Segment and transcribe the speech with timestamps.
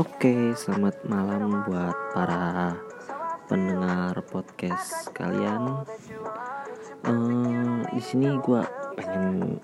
[0.00, 2.72] Oke, selamat malam buat para
[3.52, 5.84] pendengar podcast kalian.
[7.04, 8.64] Uh, di sini gue
[8.96, 9.60] pengen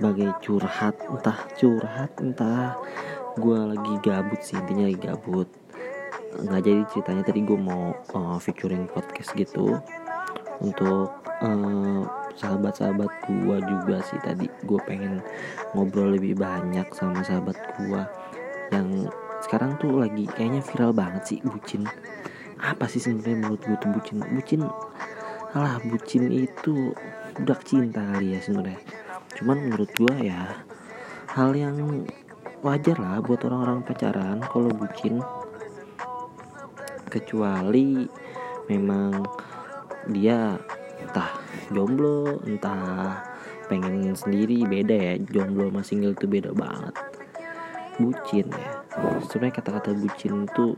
[0.00, 2.72] bagai curhat, entah curhat, entah
[3.36, 5.52] gue lagi gabut sih intinya lagi gabut.
[6.40, 9.76] Nggak jadi ceritanya tadi gue mau uh, featuring podcast gitu
[10.64, 15.20] untuk uh, sahabat-sahabat gue juga sih tadi gue pengen
[15.76, 18.02] ngobrol lebih banyak sama sahabat gue
[18.72, 21.88] yang sekarang tuh lagi kayaknya viral banget sih bucin.
[22.60, 24.16] Apa sih sebenarnya menurut gue tuh bucin?
[24.20, 24.62] Bucin
[25.56, 26.94] alah bucin itu
[27.40, 28.80] udah cinta kali ya sebenarnya.
[29.40, 30.60] Cuman menurut gue ya
[31.32, 32.04] hal yang
[32.60, 35.24] wajar lah buat orang-orang pacaran kalau bucin.
[37.10, 38.06] Kecuali
[38.68, 39.24] memang
[40.12, 40.54] dia
[41.00, 41.32] entah
[41.72, 43.24] jomblo entah
[43.72, 45.14] pengen sendiri beda ya.
[45.32, 46.94] Jomblo sama single itu beda banget.
[47.96, 48.79] Bucin ya
[49.28, 50.76] sebenarnya kata-kata bucin itu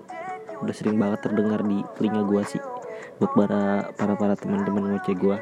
[0.63, 2.63] udah sering banget terdengar di telinga gue sih
[3.19, 5.37] buat para para para teman-teman ngoceh gue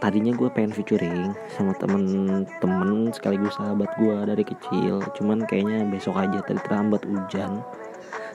[0.00, 6.44] tadinya gue pengen featuring sama temen-temen sekaligus sahabat gue dari kecil cuman kayaknya besok aja
[6.44, 7.64] tadi terlambat hujan.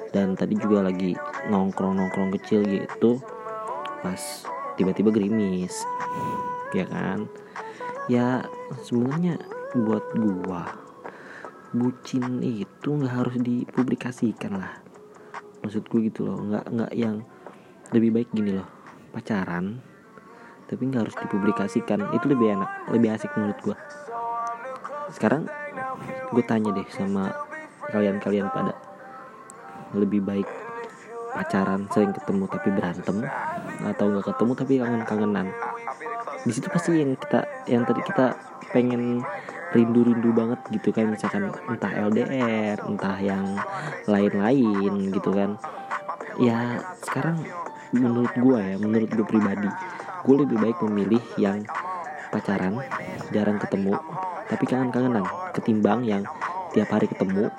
[0.10, 1.14] Dan tadi juga lagi
[1.54, 3.22] nongkrong nongkrong kecil gitu
[4.02, 4.18] pas
[4.74, 5.86] tiba-tiba gerimis
[6.74, 7.30] ya kan?
[8.10, 8.42] Ya
[8.82, 9.38] sebenarnya
[9.78, 10.89] buat gua
[11.76, 14.74] bucin itu nggak harus dipublikasikan lah.
[15.66, 17.22] Maksud gue gitu loh nggak nggak yang
[17.92, 18.70] lebih baik gini loh
[19.10, 19.82] pacaran
[20.70, 23.76] tapi nggak harus dipublikasikan itu lebih enak lebih asik menurut gue
[25.10, 25.50] sekarang
[26.30, 27.34] gue tanya deh sama
[27.90, 28.78] kalian-kalian pada
[29.98, 30.46] lebih baik
[31.34, 33.18] pacaran sering ketemu tapi berantem
[33.86, 35.48] atau nggak ketemu tapi kangen-kangenan?
[36.46, 38.26] Di situ pasti yang kita yang tadi kita
[38.70, 39.24] pengen
[39.70, 43.46] rindu-rindu banget gitu kan misalkan entah LDR entah yang
[44.10, 45.60] lain-lain gitu kan.
[46.40, 47.44] Ya sekarang
[47.94, 49.70] menurut gue ya menurut gue pribadi
[50.20, 51.66] gue lebih baik memilih yang
[52.30, 52.78] pacaran
[53.34, 53.98] jarang ketemu
[54.46, 55.26] tapi kangen-kangenan
[55.58, 56.22] ketimbang yang
[56.70, 57.50] tiap hari ketemu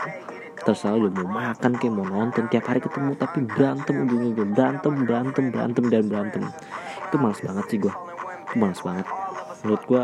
[0.60, 5.44] terserah lu mau makan kayak mau nonton tiap hari ketemu tapi berantem ujung-ujungnya berantem berantem
[5.50, 6.42] berantem dan berantem.
[7.08, 7.94] Itu males banget sih gue
[8.54, 9.06] males banget.
[9.64, 10.02] Menurut gue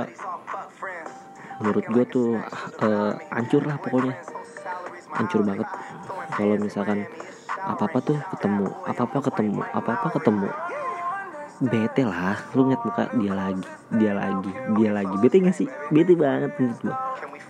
[1.62, 2.28] menurut gue tuh
[2.82, 3.12] uh,
[3.64, 4.14] lah pokoknya.
[5.16, 5.68] Hancur banget.
[6.34, 7.08] Kalau misalkan
[7.56, 10.48] apa apa tuh ketemu apa apa ketemu apa apa ketemu.
[11.56, 13.64] Bete lah lu ngeliat muka dia lagi
[13.96, 15.14] dia lagi dia lagi.
[15.18, 15.68] Bete gak sih?
[15.88, 16.96] Bete banget menurut gue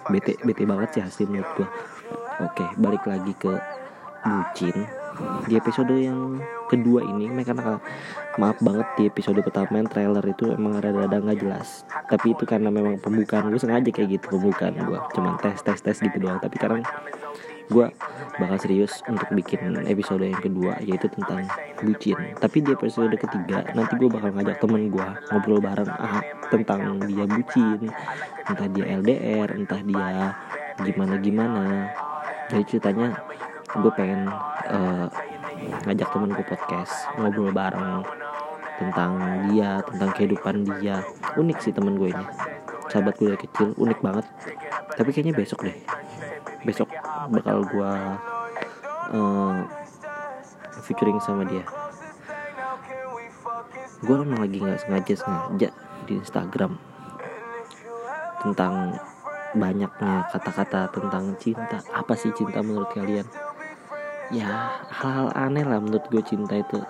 [0.07, 1.69] bete bete banget sih hasil menurut gue
[2.37, 3.49] Oke, balik lagi ke
[4.21, 5.06] bucin.
[5.47, 7.79] Di episode yang kedua ini, karena
[8.37, 11.85] maaf banget di episode pertama yang trailer itu emang rada-rada nggak jelas.
[11.89, 15.97] Tapi itu karena memang pembukaan gue sengaja kayak gitu pembukaan gue, cuman tes tes tes
[15.97, 16.39] gitu doang.
[16.43, 16.83] Tapi sekarang
[17.67, 17.87] gue
[18.39, 21.49] bakal serius untuk bikin episode yang kedua yaitu tentang
[21.83, 22.19] bucin.
[22.39, 26.23] Tapi di episode ketiga nanti gue bakal ngajak temen gue ngobrol bareng ah,
[26.53, 27.91] tentang dia bucin,
[28.47, 30.37] entah dia LDR, entah dia
[30.85, 31.89] gimana gimana
[32.53, 33.09] jadi ceritanya
[33.77, 34.29] gue pengen
[34.73, 35.07] uh,
[35.85, 38.01] ngajak temen gue podcast ngobrol bareng
[38.77, 39.13] tentang
[39.49, 41.01] dia tentang kehidupan dia.
[41.37, 42.27] Unik sih temen gue ini.
[42.89, 44.27] Sahabat gue dari kecil unik banget.
[44.97, 45.77] Tapi kayaknya besok deh.
[46.65, 46.89] Besok
[47.33, 47.93] bakal gue
[49.13, 49.57] uh,
[50.85, 51.65] featuring sama dia.
[54.05, 55.69] Gue emang lagi nggak sengaja sengaja
[56.05, 56.77] di Instagram
[58.45, 58.95] tentang
[59.57, 61.81] banyaknya kata-kata tentang cinta.
[61.97, 63.25] Apa sih cinta menurut kalian
[64.35, 66.81] ya hal-hal aneh lah menurut gue cinta itu.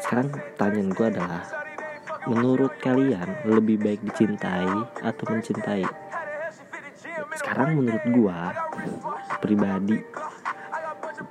[0.00, 1.42] Sekarang pertanyaan gue adalah
[2.28, 4.68] menurut kalian lebih baik dicintai
[5.04, 5.84] atau mencintai?
[7.36, 8.38] Sekarang menurut gue
[9.40, 9.96] pribadi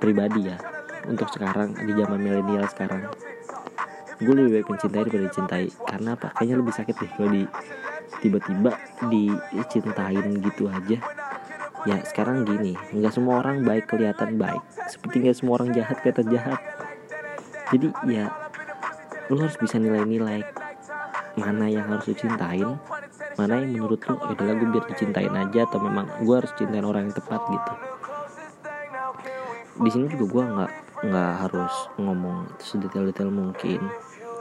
[0.00, 0.58] pribadi ya
[1.06, 3.10] untuk sekarang di zaman milenial sekarang
[4.20, 5.66] gue lebih baik mencintai daripada dicintai.
[5.88, 6.28] Karena apa?
[6.36, 7.42] Kayaknya lebih sakit deh kalau di
[8.20, 8.70] tiba-tiba
[9.08, 11.19] dicintain gitu aja
[11.88, 14.60] ya sekarang gini nggak semua orang baik kelihatan baik.
[14.88, 16.60] Seperti nggak semua orang jahat kelihatan jahat.
[17.70, 18.34] Jadi ya
[19.30, 20.42] lo harus bisa nilai-nilai
[21.38, 22.66] mana yang harus lo cintain
[23.38, 26.82] mana yang menurut lo ya udah gue biar dicintain aja atau memang gue harus cintain
[26.82, 27.72] orang yang tepat gitu.
[29.80, 30.72] Di sini juga gue nggak
[31.08, 33.80] nggak harus ngomong sedetail-detail mungkin.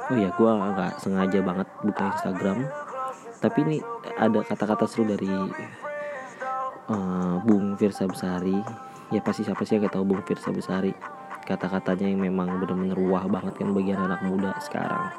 [0.09, 2.67] Oh ya gue nggak sengaja banget buka Instagram.
[3.39, 3.77] Tapi ini
[4.19, 5.31] ada kata-kata seru dari
[6.89, 8.57] uh, Bung Firsa Besari.
[9.09, 10.93] Ya pasti siapa sih yang gak tahu Bung Firsa Besari?
[11.45, 15.09] Kata-katanya yang memang benar-benar wah banget kan bagi anak muda sekarang.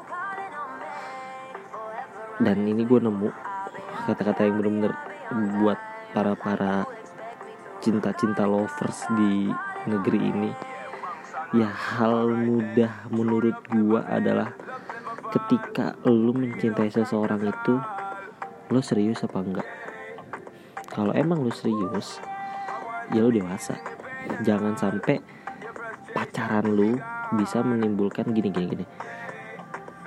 [2.39, 3.29] Dan ini gue nemu
[4.07, 4.93] kata-kata yang benar-benar
[5.59, 5.79] buat
[6.11, 6.73] para para
[7.83, 9.51] cinta-cinta lovers di
[9.87, 10.51] negeri ini.
[11.51, 14.55] Ya hal mudah menurut gua adalah
[15.35, 17.75] ketika lu mencintai seseorang itu
[18.71, 19.70] lu serius apa enggak
[20.91, 22.19] kalau emang lu serius
[23.15, 23.79] ya lu dewasa.
[24.43, 25.19] Jangan sampai
[26.11, 26.99] pacaran lu
[27.35, 28.85] bisa menimbulkan gini gini gini.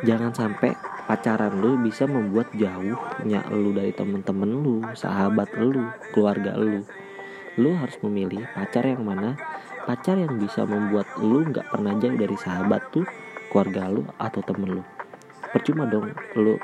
[0.05, 0.77] Jangan sampai
[1.09, 6.85] pacaran lu bisa membuat jauhnya lu dari temen-temen lu sahabat lu keluarga lu.
[7.61, 9.37] Lu harus memilih pacar yang mana?
[9.85, 13.05] Pacar yang bisa membuat lu nggak pernah jauh dari sahabat tuh
[13.53, 14.83] keluarga lu atau temen lu.
[15.53, 16.57] Percuma dong lu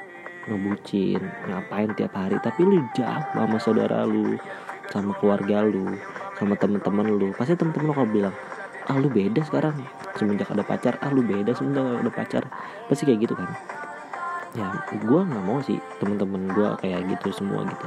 [0.48, 2.36] ngebucin ngapain tiap hari.
[2.40, 4.38] Tapi lu jauh sama saudara lu
[4.88, 5.98] sama keluarga lu
[6.38, 7.28] sama temen-temen lu.
[7.36, 8.34] Pasti temen-temen lu kalau bilang
[8.88, 9.76] ah lu beda sekarang.
[10.16, 12.42] Semenjak ada pacar ah lu beda semenjak ada pacar.
[12.88, 13.50] Pasti kayak gitu kan.
[14.56, 17.86] Ya gue nggak mau sih temen-temen gue kayak gitu semua gitu.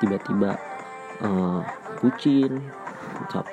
[0.00, 0.56] Tiba-tiba
[1.24, 1.60] uh,
[2.00, 2.62] bucin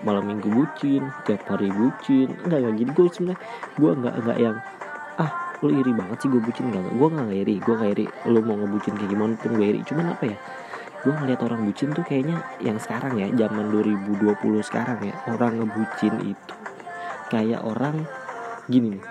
[0.03, 2.31] malam minggu bucin tiap hari bucin.
[2.47, 2.73] Enggak enggak.
[2.79, 3.39] Gini gue sebenarnya
[3.75, 4.57] gue enggak enggak yang
[5.19, 5.31] ah
[5.63, 8.59] lu iri banget sih gue bucin enggak gue enggak iri gue enggak iri lu mau
[8.59, 9.79] ngebucin kayak gimana pun gue iri.
[9.87, 10.37] Cuman apa ya?
[11.03, 16.15] Gue ngeliat orang bucin tuh kayaknya yang sekarang ya zaman 2020 sekarang ya orang ngebucin
[16.35, 16.55] itu
[17.31, 18.03] kayak orang
[18.67, 19.03] gini nih.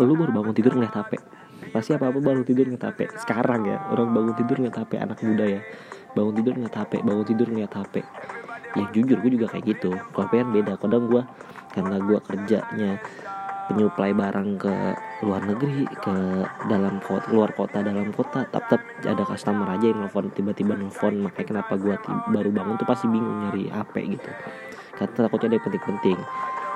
[0.00, 1.12] Lu baru bangun tidur ngeliat HP
[1.70, 5.18] pasti apa apa baru tidur ngeliat HP sekarang ya orang bangun tidur ngeliat HP anak
[5.24, 5.60] muda ya.
[6.12, 7.94] Bangun tidur ngeliat HP bangun tidur ngeliat HP
[8.70, 9.90] ya jujur gue juga kayak gitu.
[9.92, 10.72] Kalau kan beda.
[10.80, 11.22] Kadang gue
[11.76, 12.90] karena gue kerjanya
[13.68, 14.74] penyuplai barang ke
[15.20, 16.16] luar negeri ke
[16.64, 21.60] dalam kota luar kota dalam kota tetap ada customer aja yang nelfon tiba-tiba nelfon makanya
[21.60, 21.92] kenapa gue
[22.32, 24.30] baru bangun tuh pasti bingung nyari HP gitu.
[24.96, 26.18] Karena takutnya ada penting-penting.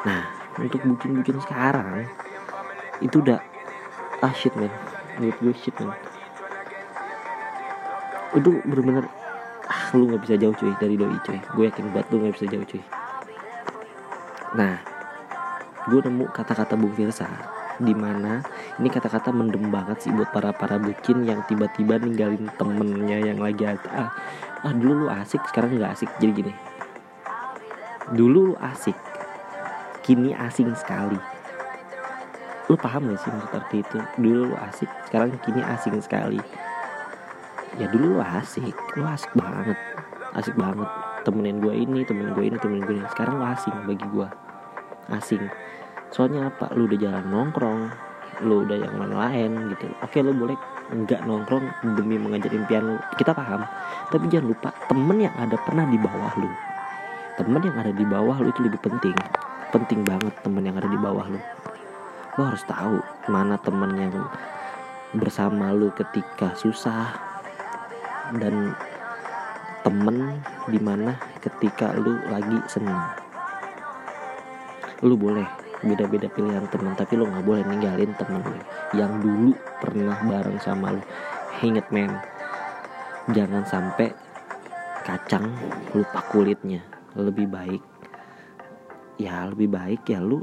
[0.04, 0.20] Nah
[0.60, 2.04] untuk bucin-bucin sekarang
[3.00, 3.40] itu udah
[4.20, 4.72] ah shit man.
[5.16, 5.96] Menurut gue shit man.
[8.36, 9.08] Itu bener-bener
[9.72, 11.40] ah lu nggak bisa jauh cuy dari doi cuy.
[11.56, 12.82] Gue yakin banget lu nggak bisa jauh cuy.
[14.52, 14.84] Nah
[15.88, 18.38] gue nemu kata-kata Bung Firsa di mana
[18.78, 23.66] ini kata-kata mendem banget sih buat para para bucin yang tiba-tiba ninggalin temennya yang lagi
[23.66, 24.10] ah,
[24.62, 26.10] ah dulu lu asik sekarang nggak asik.
[26.22, 26.52] Jadi gini
[28.12, 28.96] dulu lu asik
[30.04, 31.16] kini asing sekali.
[32.68, 33.98] Lu paham gak sih maksud arti itu?
[34.20, 36.40] Dulu lu asik sekarang kini asing sekali.
[37.80, 39.78] Ya dulu lu asik lu asik banget
[40.36, 40.88] asik banget.
[41.24, 43.08] Temenin gue ini temenin gue ini temenin gue ini.
[43.08, 44.28] Sekarang lu asing bagi gue
[45.12, 45.42] asing
[46.10, 46.72] soalnya apa?
[46.76, 47.80] Lu udah jalan nongkrong.
[48.42, 49.86] Lu udah yang lain-lain gitu.
[50.02, 50.58] Oke lu boleh
[50.92, 51.64] nggak nongkrong
[51.96, 52.96] demi mengajar impian lu.
[53.16, 53.64] Kita paham.
[54.10, 56.50] Tapi jangan lupa temen yang ada pernah di bawah lu.
[57.34, 59.16] Temen yang ada di bawah lu itu lebih penting.
[59.72, 61.40] Penting banget temen yang ada di bawah lu.
[62.34, 62.98] Lu harus tahu
[63.30, 64.14] mana temen yang
[65.14, 67.14] bersama lu ketika susah
[68.42, 68.74] dan
[69.86, 73.14] temen di mana ketika lu lagi senang.
[75.04, 78.58] Lu boleh beda-beda pilihan teman tapi lu nggak boleh ninggalin temen lu
[78.94, 79.50] yang dulu
[79.82, 81.02] pernah bareng sama lu.
[81.64, 82.12] Inget men
[83.32, 84.12] jangan sampai
[85.02, 85.50] kacang
[85.96, 86.84] lupa kulitnya.
[87.14, 87.82] Lebih baik
[89.14, 90.42] ya lebih baik ya lu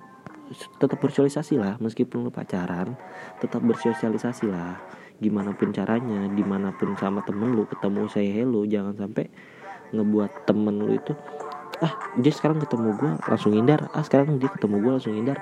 [0.79, 2.95] tetap bersosialisasi lah meskipun lu pacaran
[3.39, 4.79] tetap bersosialisasi lah.
[5.21, 9.29] Gimana pun caranya di mana pun sama temen lu ketemu saya hello jangan sampai
[9.91, 11.13] ngebuat temen lu itu
[11.81, 15.37] ah dia sekarang ketemu gue langsung hindar ah sekarang dia ketemu gue langsung hindar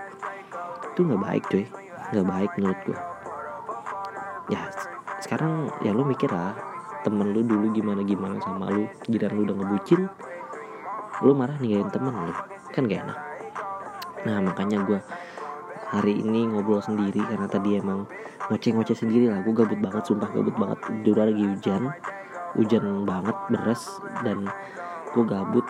[0.96, 1.66] itu nggak baik cuy.
[2.10, 3.00] Nggak baik menurut gue
[4.50, 4.66] ya
[5.22, 6.58] sekarang ya lu mikir lah
[7.06, 8.90] temen lu dulu gimana gimana sama lu.
[9.08, 10.02] Jiran lu udah ngebucin
[11.24, 12.34] lu marah ninggalin temen lu.
[12.74, 13.20] Kan gak enak.
[14.28, 15.00] Nah makanya gue
[15.90, 18.10] hari ini ngobrol sendiri karena tadi emang
[18.52, 19.40] ngoceh-ngoceh sendiri lah.
[19.46, 20.80] Gue gabut banget sumpah gabut banget.
[21.08, 21.84] Udah lagi hujan.
[22.58, 23.84] Hujan banget beres
[24.26, 24.50] dan
[25.14, 25.66] gue gabut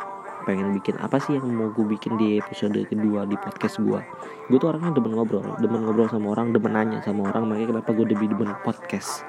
[0.48, 4.02] pengen bikin apa sih yang mau gue bikin di episode kedua di podcast gue
[4.50, 7.90] gue tuh orangnya demen ngobrol demen ngobrol sama orang demen nanya sama orang makanya kenapa
[7.94, 9.24] gue lebih demen podcast.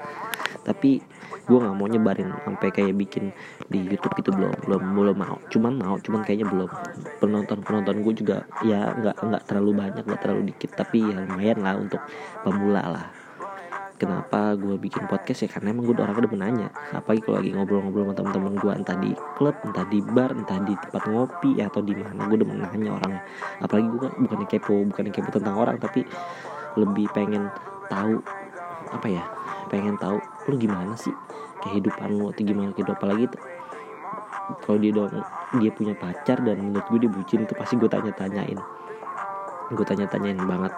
[0.61, 1.01] Tapi
[1.49, 3.33] gue nggak mau nyebarin sampai kayak bikin
[3.71, 6.69] di YouTube itu belum belum belum mau cuman mau cuman kayaknya belum.
[7.17, 11.59] Penonton penonton gue juga ya nggak nggak terlalu banyak nggak terlalu dikit tapi ya lumayan
[11.65, 12.01] lah untuk
[12.45, 13.20] pemula lah
[14.01, 15.49] kenapa gue bikin podcast ya?
[15.53, 19.11] Karena emang gue orangnya udah menanya apalagi kalau lagi ngobrol-ngobrol sama teman-teman gue entah di
[19.37, 23.21] klub entah di bar entah di tempat ngopi atau di mana gue udah menanya orangnya.
[23.61, 26.01] Apalagi gue bukannya kepo bukannya kepo tentang orang tapi
[26.81, 27.53] lebih pengen
[27.93, 28.17] tahu
[28.89, 29.23] apa ya
[29.69, 30.17] pengen tahu
[30.49, 31.13] lu gimana sih
[31.61, 32.33] kehidupan lu?
[32.33, 33.25] Atau gimana kehidupan apalagi
[34.65, 35.13] kalau dia dong
[35.61, 38.57] dia punya pacar dan menurut gue dia bucin itu pasti gue tanya-tanyain.
[39.71, 40.73] Gue tanya-tanyain banget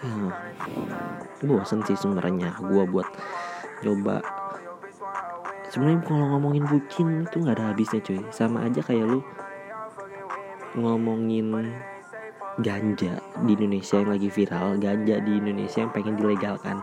[0.00, 0.30] hmm,
[1.44, 3.08] bosen sih sebenarnya gue buat
[3.80, 4.20] coba
[5.70, 8.20] sebenarnya kalau ngomongin bucin itu nggak ada habisnya cuy.
[8.34, 9.20] Sama aja kayak lu
[10.76, 11.74] ngomongin
[12.60, 16.82] ganja di Indonesia yang lagi viral ganja di Indonesia yang pengen dilegalkan.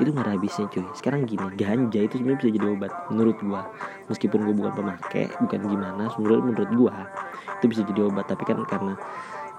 [0.00, 0.86] Itu nggak ada habisnya cuy.
[0.96, 3.62] Sekarang gini ganja itu sebenarnya bisa jadi obat menurut gua.
[4.08, 6.94] Meskipun gua bukan pemakai bukan gimana sebenarnya menurut gua
[7.60, 8.24] itu bisa jadi obat.
[8.30, 8.94] Tapi kan karena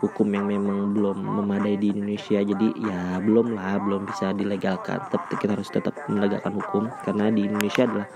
[0.02, 2.42] hukum yang memang belum memadai di Indonesia.
[2.42, 4.98] Jadi ya belum lah belum bisa dilegalkan.
[5.08, 8.08] Tapi kita harus tetap menegakkan hukum karena di Indonesia adalah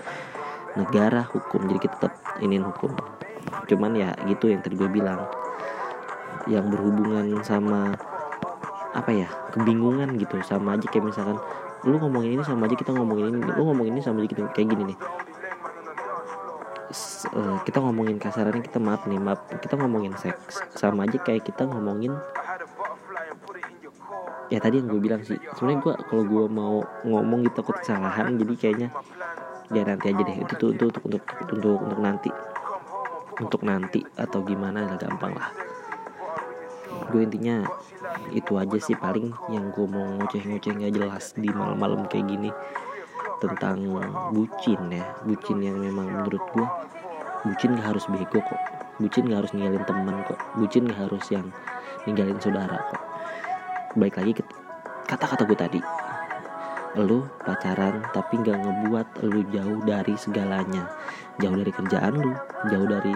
[0.74, 1.70] negara hukum.
[1.70, 2.12] Jadi kita tetap
[2.42, 2.90] ingin hukum.
[3.70, 5.24] Cuman ya gitu yang tadi gue bilang.
[6.50, 7.94] Yang berhubungan sama
[8.92, 10.42] apa ya kebingungan gitu.
[10.42, 11.38] Sama aja kayak misalkan
[11.86, 13.46] lu ngomongin ini sama aja kita ngomongin ini.
[13.54, 14.98] Lu ngomongin ini sama aja kita kayak gini nih
[17.34, 19.46] uh, kita ngomongin kasarannya kita maaf nih maaf.
[19.60, 20.62] Kita ngomongin seks.
[20.74, 22.14] Sama aja kayak kita ngomongin
[24.46, 25.38] ya tadi yang gue bilang sih.
[25.58, 28.88] Sebenarnya gue kalau gue mau ngomong gitu takut kesalahan jadi kayaknya
[29.74, 30.36] ya nanti aja deh.
[30.46, 31.22] Itu tuh untuk untuk untuk
[31.54, 32.30] untuk untuk nanti.
[33.36, 35.50] Untuk nanti atau gimana lah gampang lah.
[37.12, 37.66] Gue intinya
[38.32, 42.50] itu aja sih paling yang gue mau ngoceh-ngoceh nggak jelas di malam-malam kayak gini
[43.42, 43.84] tentang
[44.32, 45.04] bucin ya.
[45.24, 46.66] Bucin yang memang menurut gue
[47.46, 48.60] bucin gak harus bego kok.
[48.96, 50.40] Bucin gak harus ninggalin teman kok.
[50.56, 51.46] Bucin gak harus yang
[52.08, 53.02] ninggalin saudara kok.
[53.96, 54.42] Baik lagi ke
[55.06, 55.80] kata-kata gue tadi.
[56.96, 60.88] Lu pacaran tapi gak ngebuat lu jauh dari segalanya.
[61.38, 62.32] Jauh dari kerjaan lu
[62.72, 63.12] jauh dari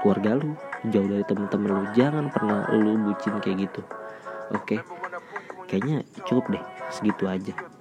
[0.00, 0.56] keluarga lu
[0.88, 1.84] jauh dari temen-temen lu.
[1.92, 3.82] Jangan pernah lu bucin kayak gitu.
[4.56, 4.80] Oke?
[5.68, 7.77] Kayaknya cukup deh segitu aja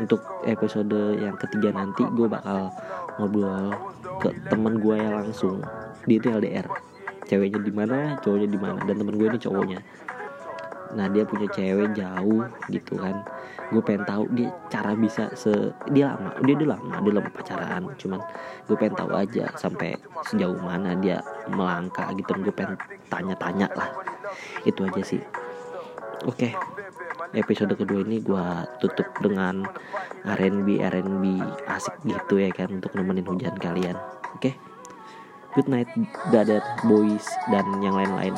[0.00, 2.72] untuk episode yang ketiga nanti gue bakal
[3.20, 3.74] ngobrol
[4.22, 5.60] ke teman gue yang langsung.
[6.08, 6.66] Dia itu LDR
[7.28, 8.78] ceweknya di mana cowoknya di mana.
[8.84, 9.80] Dan temen gue ini cowoknya.
[10.92, 13.24] Nah dia punya cewek jauh gitu kan.
[13.72, 15.52] Gue pengen tahu dia cara bisa se
[15.92, 17.82] dia lama dia udah lama dia lama pacaran.
[17.96, 18.20] Cuman
[18.68, 19.96] gue pengen tahu aja sampai
[20.28, 22.32] sejauh mana dia melangkah gitu.
[22.40, 22.76] Gue pengen
[23.08, 23.88] tanya-tanya lah.
[24.64, 25.20] Itu aja sih.
[26.28, 26.52] Oke.
[26.54, 27.01] okay
[27.32, 28.46] episode kedua ini gue
[28.80, 29.64] tutup dengan
[30.24, 31.24] R&B R&B
[31.68, 33.96] asik gitu ya kan untuk nemenin hujan kalian
[34.36, 34.54] oke okay?
[35.56, 35.88] good night
[36.28, 38.36] brother boys dan yang lain-lain